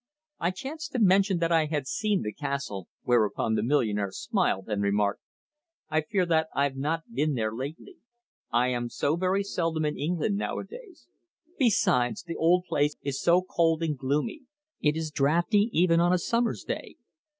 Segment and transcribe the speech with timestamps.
[0.39, 4.81] I chanced to mention that I had seen the castle, whereupon the millionaire smiled, and
[4.81, 5.21] remarked:
[5.91, 7.97] "I fear that I've not been there lately.
[8.49, 11.07] I am so very seldom in England nowadays.
[11.59, 14.41] Besides, the old place is so cold and gloomy.
[14.81, 16.95] It is draughty even on a summer's day.